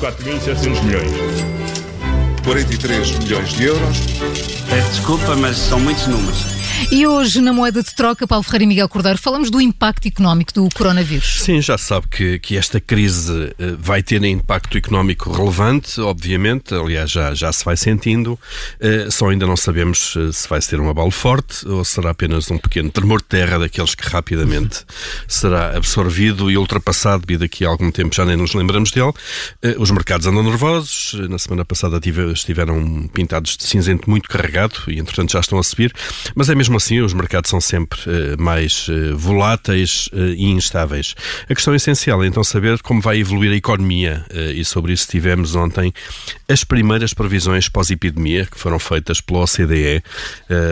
[0.00, 1.10] 4.700 milhões.
[2.44, 3.98] 43 milhões de euros.
[4.68, 6.44] Peço desculpa, mas são muitos números.
[6.92, 10.52] E hoje, na moeda de troca, Paulo Ferreira e Miguel Cordeiro, falamos do impacto económico
[10.52, 11.42] do coronavírus.
[11.42, 17.10] Sim, já sabe que, que esta crise eh, vai ter impacto económico relevante, obviamente, aliás,
[17.10, 18.38] já, já se vai sentindo,
[18.78, 22.50] eh, só ainda não sabemos eh, se vai ser um abalo forte ou será apenas
[22.50, 24.84] um pequeno tremor de terra daqueles que rapidamente
[25.26, 29.12] será absorvido e ultrapassado e daqui a algum tempo já nem nos lembramos dele.
[29.78, 32.00] Os mercados andam nervosos, na semana passada
[32.32, 35.92] estiveram pintados de cinzento muito carregado e, entretanto, já estão a subir,
[36.34, 40.50] mas é mesmo mesmo assim, os mercados são sempre uh, mais uh, voláteis uh, e
[40.50, 41.14] instáveis.
[41.48, 44.24] A questão essencial é então saber como vai evoluir a economia
[44.54, 45.92] e sobre isso tivemos ontem
[46.48, 50.02] as primeiras previsões pós-epidemia que foram feitas pela OCDE.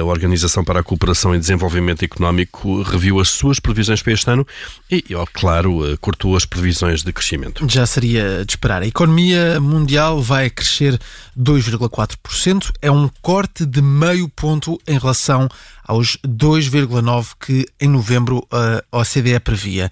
[0.00, 4.46] a Organização para a Cooperação e Desenvolvimento Económico reviu as suas previsões para este ano
[4.90, 7.66] e, claro, cortou as previsões de crescimento.
[7.68, 8.82] Já seria de esperar.
[8.82, 10.98] A economia mundial vai crescer
[11.38, 12.72] 2,4%.
[12.80, 15.48] É um corte de meio ponto em relação
[15.90, 19.90] aos 2,9% que em novembro a OCDE previa.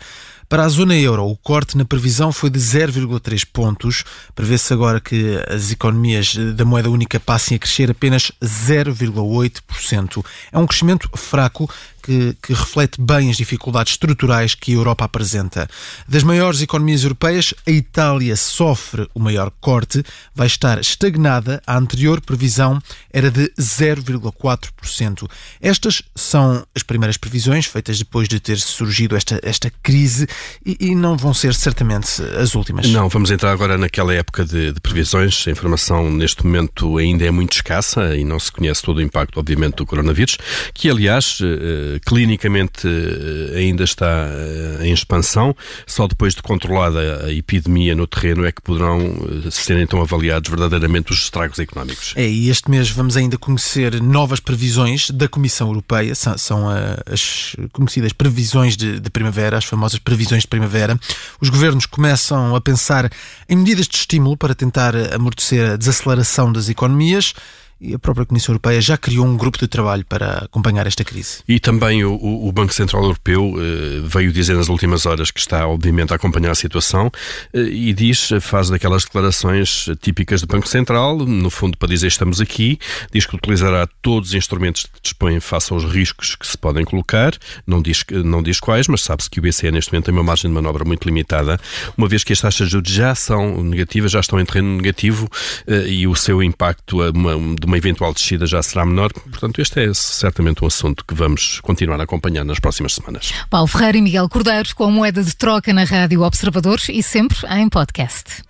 [0.49, 4.03] Para a zona euro, o corte na previsão foi de 0,3 pontos.
[4.35, 10.25] Prevê-se agora que as economias da moeda única passem a crescer apenas 0,8%.
[10.51, 11.69] É um crescimento fraco
[12.09, 15.69] que, que, reflete bem as dificuldades estruturais que a Europa apresenta.
[16.09, 20.03] Das maiores economias europeias, a Itália sofre o maior corte,
[20.35, 21.61] vai estar estagnada.
[21.67, 22.81] A anterior previsão
[23.13, 25.31] era de 0,4%.
[25.61, 30.27] Estas são as primeiras previsões feitas depois de ter surgido esta, esta crise
[30.65, 32.89] e, e não vão ser certamente as últimas.
[32.91, 35.45] Não, vamos entrar agora naquela época de, de previsões.
[35.47, 39.39] A informação neste momento ainda é muito escassa e não se conhece todo o impacto,
[39.39, 40.39] obviamente, do coronavírus,
[40.75, 45.55] que aliás eh, clinicamente eh, ainda está eh, em expansão.
[45.87, 49.01] Só depois de controlada a epidemia no terreno é que poderão
[49.47, 52.13] eh, ser então avaliados verdadeiramente os estragos económicos.
[52.17, 56.69] É, e este mês vamos ainda conhecer novas previsões da Comissão Europeia, são, são
[57.11, 60.99] as conhecidas previsões de, de primavera, as famosas previsões de primavera.
[61.41, 63.11] Os governos começam a pensar
[63.49, 67.35] em medidas de estímulo para tentar amortecer a desaceleração das economias
[67.81, 71.39] e a própria Comissão Europeia já criou um grupo de trabalho para acompanhar esta crise.
[71.49, 75.67] E também o, o Banco Central Europeu eh, veio dizer nas últimas horas que está,
[75.67, 77.11] obviamente, a acompanhar a situação
[77.53, 82.41] eh, e diz, faz daquelas declarações típicas do Banco Central, no fundo para dizer estamos
[82.41, 82.79] aqui,
[83.13, 87.33] diz que utilizará todos os instrumentos que dispõe face aos riscos que se podem colocar,
[87.67, 90.51] não diz, não diz quais, mas sabe-se que o BCE neste momento tem uma margem
[90.51, 91.61] de manobra muito limitada,
[91.97, 95.29] uma vez que as taxas de juros já são negativas, já estão em terreno negativo
[95.67, 97.37] eh, e o seu impacto, uma,
[97.69, 99.13] uma eventual descida já será menor.
[99.13, 103.33] Portanto, este é certamente um assunto que vamos continuar a acompanhar nas próximas semanas.
[103.51, 107.37] Paulo Ferreira e Miguel Cordeiro com a moeda de troca na Rádio Observadores e sempre
[107.51, 108.43] em podcast.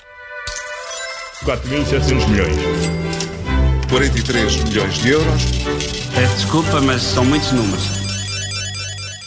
[1.44, 2.56] 4.700 milhões.
[3.88, 5.42] 43 milhões de euros.
[6.14, 8.07] Peço desculpa, mas são muitos números.